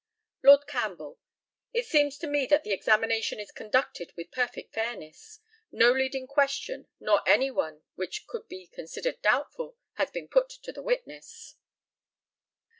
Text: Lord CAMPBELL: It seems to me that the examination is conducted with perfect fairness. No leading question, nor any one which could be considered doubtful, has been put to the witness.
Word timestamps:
Lord 0.41 0.65
CAMPBELL: 0.65 1.19
It 1.73 1.85
seems 1.85 2.17
to 2.17 2.27
me 2.27 2.47
that 2.47 2.63
the 2.63 2.71
examination 2.71 3.39
is 3.39 3.51
conducted 3.51 4.11
with 4.17 4.31
perfect 4.31 4.73
fairness. 4.73 5.41
No 5.71 5.91
leading 5.91 6.25
question, 6.25 6.87
nor 6.99 7.21
any 7.29 7.51
one 7.51 7.83
which 7.93 8.25
could 8.25 8.47
be 8.47 8.65
considered 8.65 9.21
doubtful, 9.21 9.77
has 9.97 10.09
been 10.09 10.27
put 10.27 10.49
to 10.49 10.71
the 10.71 10.81
witness. 10.81 11.55